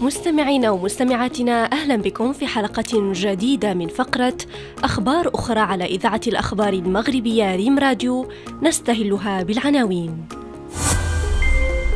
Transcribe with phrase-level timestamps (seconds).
[0.00, 4.36] مستمعينا ومستمعاتنا أهلا بكم في حلقة جديدة من فقرة
[4.84, 8.28] أخبار أخرى على إذاعة الأخبار المغربية ريم راديو
[8.62, 10.26] نستهلها بالعناوين.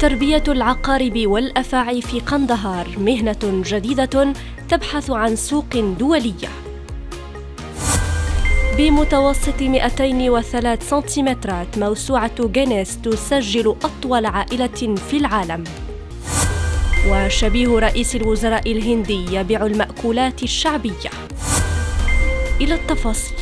[0.00, 4.32] تربية العقارب والأفاعي في قندهار مهنة جديدة
[4.68, 6.48] تبحث عن سوق دولية.
[8.78, 15.64] بمتوسط 203 سنتيمترات موسوعة جينيس تسجل أطول عائلة في العالم
[17.08, 21.10] وشبيه رئيس الوزراء الهندي يبيع المأكولات الشعبية.
[22.60, 23.38] إلى التفاصيل.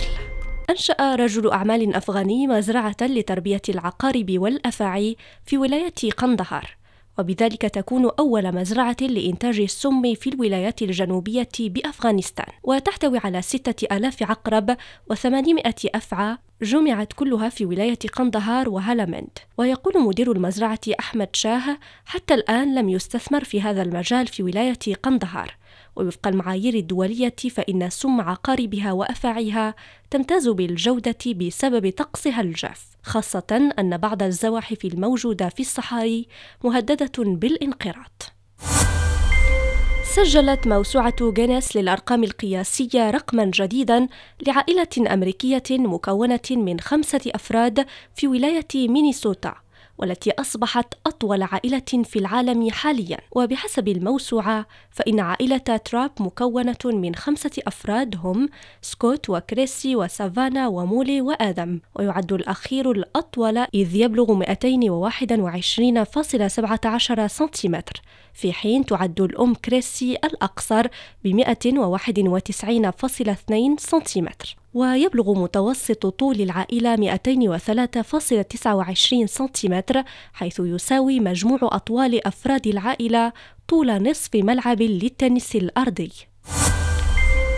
[0.71, 6.82] أنشأ رجل أعمال أفغاني مزرعة لتربية العقارب والأفاعي في ولاية قندهار.
[7.19, 12.47] وبذلك تكون أول مزرعة لإنتاج السم في الولايات الجنوبية بأفغانستان.
[12.63, 14.77] وتحتوي على ستة آلاف عقرب
[15.11, 22.75] وثمانمائة أفعى جمعت كلها في ولاية قندهار وهلمند ويقول مدير المزرعة أحمد شاه حتى الآن
[22.75, 25.57] لم يستثمر في هذا المجال في ولاية قندهار.
[25.97, 29.75] ووفق المعايير الدولية فإن سم عقاربها وأفاعيها
[30.11, 36.27] تمتاز بالجودة بسبب طقسها الجاف خاصة أن بعض الزواحف الموجودة في الصحاري
[36.65, 38.23] مهددة بالانقراض.
[40.15, 44.09] سجلت موسوعة جينيس للأرقام القياسية رقما جديدا
[44.47, 49.62] لعائلة أمريكية مكونة من خمسة أفراد في ولاية مينيسوتا.
[50.03, 53.19] والتي أصبحت أطول عائلة في العالم حاليا.
[53.33, 58.49] وبحسب الموسوعة فإن عائلة تراب مكونة من خمسة أفراد هم
[58.83, 61.81] سكوت وكريسي وسافانا ومولي وآدم.
[61.95, 68.03] ويعد الأخير الأطول إذ يبلغ 221.17 سنتيمتر.
[68.35, 70.87] في حين تعد الأم كريسي الأقصر
[71.25, 74.57] ب 191.2 سنتيمتر.
[74.75, 83.33] ويبلغ متوسط طول العائلة 203.29 سنتيمتر حيث يساوي مجموع أطوال أفراد العائلة
[83.69, 86.13] طول نصف ملعب للتنس الأرضي.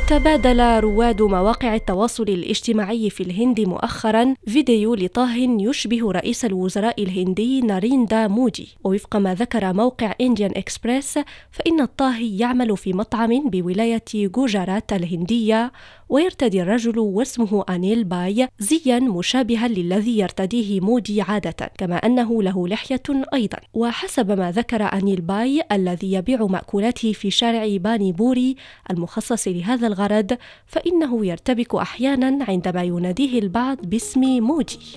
[0.09, 8.29] تبادل رواد مواقع التواصل الاجتماعي في الهند مؤخرا فيديو لطاه يشبه رئيس الوزراء الهندي ناريندا
[8.29, 8.69] مودي.
[8.85, 11.19] ووفق ما ذكر موقع إنديان إكسبريس
[11.51, 15.73] فإن الطاهي يعمل في مطعم بولاية جوجارات الهندية
[16.09, 23.03] ويرتدي الرجل واسمه أنيل باي زيا مشابها للذي يرتديه مودي عادة كما أنه له لحية
[23.35, 23.59] أيضا.
[23.75, 28.57] وحسب ما ذكر أنيل باي الذي يبيع مأكولاته في شارع باني بوري
[28.91, 34.97] المخصص لهذا الغرض فإنه يرتبك أحيانا عندما يناديه البعض باسم مودي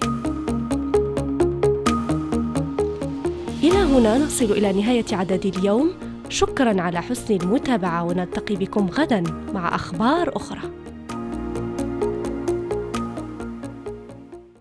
[3.63, 5.91] إلى هنا نصل إلى نهاية عدد اليوم.
[6.29, 10.61] شكرا على حسن المتابعة ونلتقي بكم غدا مع أخبار أخرى.